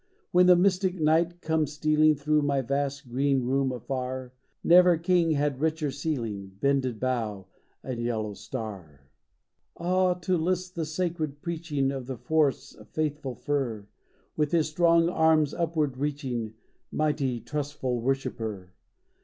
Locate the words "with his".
14.35-14.67